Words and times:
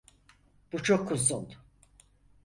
Bu 0.71 0.83
çok 0.83 1.11
uzun. 1.11 1.49